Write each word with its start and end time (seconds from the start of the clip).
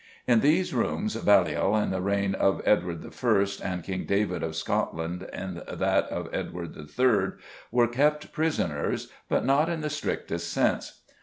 In 0.25 0.39
these 0.39 0.73
rooms 0.73 1.15
Baliol 1.15 1.75
in 1.75 1.91
the 1.91 2.01
reign 2.01 2.33
of 2.33 2.59
Edward 2.65 3.05
I., 3.05 3.45
and 3.63 3.83
King 3.83 4.05
David 4.05 4.41
of 4.41 4.55
Scotland 4.55 5.29
in 5.31 5.61
that 5.71 6.05
of 6.07 6.27
Edward 6.33 6.75
III., 6.75 7.39
were 7.69 7.87
kept 7.87 8.33
prisoners, 8.33 9.09
but 9.29 9.45
not 9.45 9.69
in 9.69 9.81
the 9.81 9.91
strictest 9.91 10.51
sense. 10.51 11.01